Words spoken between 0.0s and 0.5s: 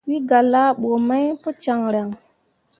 Wǝ gah